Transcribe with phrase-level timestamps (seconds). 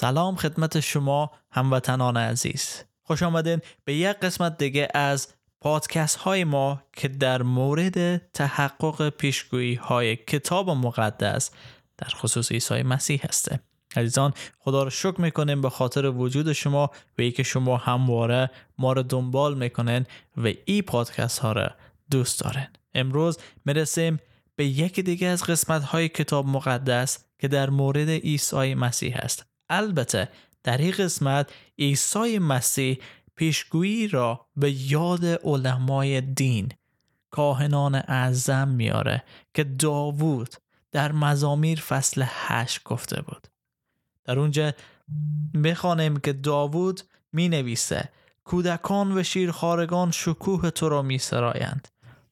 [0.00, 2.84] سلام خدمت شما هموطنان عزیز.
[3.02, 5.28] خوش آمدین به یک قسمت دیگه از
[5.60, 11.50] پادکست های ما که در مورد تحقق پیشگویی های کتاب مقدس
[11.96, 13.60] در خصوص عیسی مسیح هسته
[13.96, 18.92] عزیزان خدا رو شکر می‌کنیم به خاطر وجود شما و ای که شما همواره ما
[18.92, 20.06] رو دنبال می‌کنین
[20.36, 21.70] و ای پادکست ها رو
[22.10, 22.66] دوست دارین.
[22.94, 24.18] امروز می‌رسیم
[24.56, 30.28] به یکی دیگه از قسمت های کتاب مقدس که در مورد عیسی مسیح است البته
[30.64, 32.98] در این قسمت عیسی مسیح
[33.36, 36.68] پیشگویی را به یاد علمای دین
[37.30, 40.54] کاهنان اعظم میاره که داوود
[40.92, 43.46] در مزامیر فصل هشت گفته بود.
[44.24, 44.72] در اونجا
[45.54, 47.00] می‌خوانیم که داوود
[47.32, 48.08] می نویسه
[48.44, 51.88] کودکان و شیرخارگان شکوه تو را می سرایند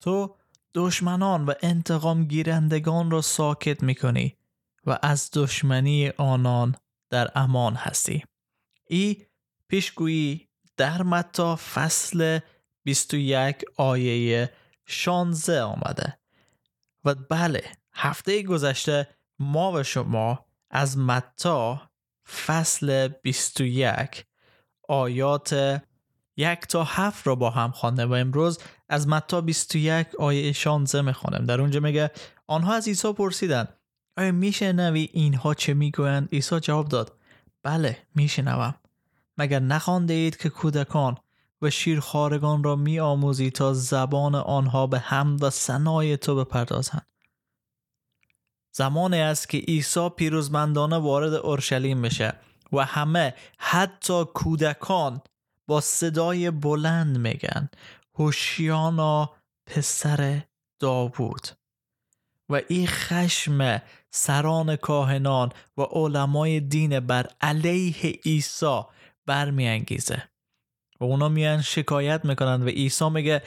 [0.00, 0.34] تو
[0.74, 4.36] دشمنان و انتقام گیرندگان را ساکت می کنی
[4.86, 6.74] و از دشمنی آنان
[7.10, 8.24] در امان هستی.
[8.86, 9.26] ای
[9.68, 12.38] پیشگویی در متا فصل
[12.84, 14.52] 21 آیه
[14.86, 16.18] 16 آمده.
[17.04, 21.90] و بله هفته گذشته ما و شما از متا
[22.46, 24.24] فصل 21
[24.88, 25.80] آیات
[26.36, 31.46] یک تا هفت رو با هم خوانده و امروز از متا 21 آیه 16 می‌خوانم
[31.46, 32.10] در اونجا میگه
[32.46, 33.77] آنها از عیسی پرسیدند
[34.18, 37.12] آیا میشنوی اینها چه می‌گویند؟ عیسی جواب داد
[37.62, 38.74] بله میشنوم.
[39.38, 41.16] مگر نخوانده اید که کودکان
[41.62, 47.06] و شیرخوارگان را می تا زبان آنها به هم و سنای تو بپردازند؟
[48.72, 52.32] زمانی است که عیسی پیروزمندانه وارد اورشلیم بشه
[52.72, 55.20] و همه حتی کودکان
[55.66, 57.68] با صدای بلند میگن
[58.14, 59.30] هوشیانا
[59.66, 60.42] پسر
[60.78, 61.48] داوود.
[62.48, 68.80] و این خشم سران کاهنان و علمای دین بر علیه عیسی
[69.26, 70.28] برمیانگیزه.
[71.00, 73.42] و اونا میان شکایت می‌کنن و عیسی میگه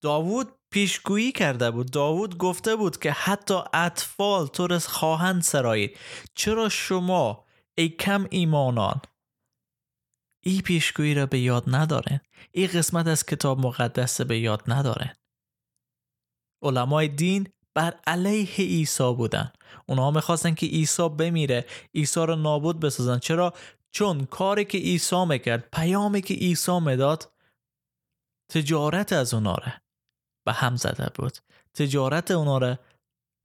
[0.00, 1.90] داوود پیشگویی کرده بود.
[1.90, 5.98] داوود گفته بود که حتی اطفال تو خواهند سرایید.
[6.34, 7.46] چرا شما
[7.78, 9.00] ای کم ایمانان
[10.46, 12.20] ای پیشگویی را به یاد ندارن
[12.52, 15.14] ای قسمت از کتاب مقدس به یاد ندارن
[16.62, 19.52] علمای دین بر علیه عیسی بودن.
[19.86, 23.18] اونها می‌خواستن که عیسی بمیره عیسی رو نابود بسازن.
[23.18, 23.52] چرا؟
[23.90, 27.32] چون کاری که عیسی می‌کرد پیامی که عیسی می‌داد
[28.52, 29.56] تجارت از اونا
[30.46, 31.38] به هم زده بود.
[31.74, 32.78] تجارت اونا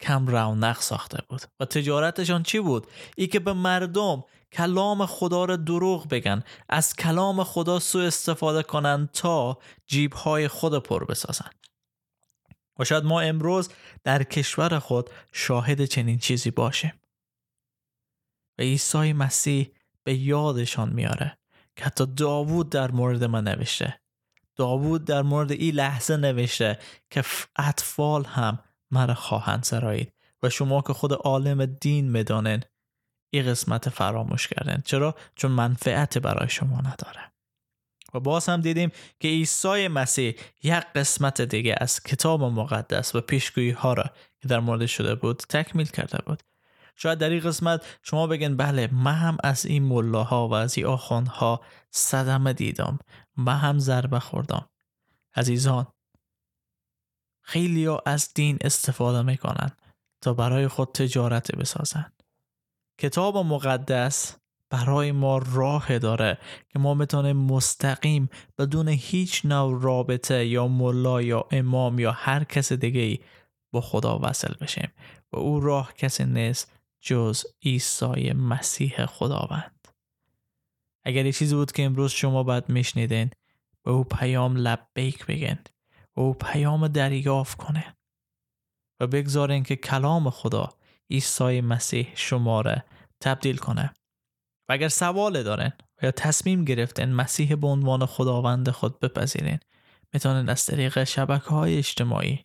[0.00, 1.40] کم رونق ساخته بود.
[1.60, 2.86] و تجارتشان چی بود؟
[3.16, 9.10] ای که به مردم کلام خدا را دروغ بگن از کلام خدا سو استفاده کنند
[9.10, 11.50] تا جیبهای خود پر بسازن.
[12.78, 13.68] و شاید ما امروز
[14.04, 16.92] در کشور خود شاهد چنین چیزی باشیم.
[18.58, 19.70] و عیسی مسیح
[20.04, 21.38] به یادشان میاره
[21.76, 24.00] که حتی داوود در مورد من نوشته.
[24.56, 26.78] داوود در مورد این لحظه نوشته
[27.10, 27.24] که
[27.56, 28.58] اطفال هم
[28.90, 32.60] مرا خواهند سرایید و شما که خود عالم دین می‌دانن
[33.30, 37.32] این قسمت فراموش کردن چرا؟ چون منفعت برای شما نداره.
[38.16, 38.90] و باز هم دیدیم
[39.20, 44.04] که عیسی مسیح یک قسمت دیگه از کتاب مقدس و پیشگویی ها را
[44.42, 46.42] که در مورد شده بود تکمیل کرده بود.
[46.96, 50.86] شاید در این قسمت شما بگن بله من هم از این ملاها و از این
[51.26, 51.60] ها
[51.90, 52.98] صدمه دیدم
[53.36, 54.68] من هم ضربه خوردم.
[55.34, 55.86] عزیزان
[57.42, 59.70] خیلی ها از دین استفاده می‌کنن
[60.20, 62.12] تا برای خود تجارت بسازن.
[62.98, 64.36] کتاب مقدس
[64.70, 66.38] برای ما راه داره
[66.68, 68.28] که ما بتونیم مستقیم
[68.58, 73.18] بدون هیچ نوع رابطه یا ملا یا امام یا هر کس دیگه ای
[73.72, 74.92] با خدا وصل بشیم.
[75.32, 79.88] و او راه کسی نیست جز عیسی مسیح خداوند.
[81.04, 83.30] اگر یه چیزی بود که امروز شما باید میشنیدین
[83.82, 85.58] به او پیام لبیک بگن.
[86.16, 87.96] و او پیام دریافت کنه.
[89.00, 90.68] و بگذارین که کلام خدا
[91.10, 92.76] عیسی مسیح شما را
[93.20, 93.94] تبدیل کنه.
[94.68, 95.72] و اگر سوال دارن
[96.02, 99.58] و یا تصمیم گرفتن مسیح به عنوان خداوند خود بپذیرین
[100.12, 102.44] می‌تونن از طریق شبکه های اجتماعی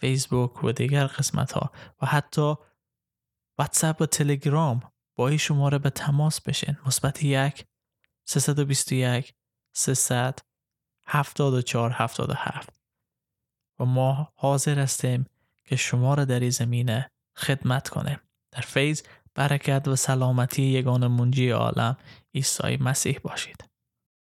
[0.00, 1.72] فیسبوک و دیگر قسمت ها
[2.02, 2.54] و حتی
[3.58, 4.80] واتساپ و تلگرام
[5.16, 7.64] با این شماره به تماس بشین مثبت یک
[8.24, 9.34] 321
[9.72, 10.38] 300
[11.06, 12.68] 74 77
[13.78, 15.26] و ما حاضر هستیم
[15.64, 18.20] که شما را در این زمینه خدمت کنیم.
[18.52, 19.02] در فیض
[19.38, 21.96] برکت و سلامتی یگان منجی عالم
[22.34, 23.67] عیسی مسیح باشید.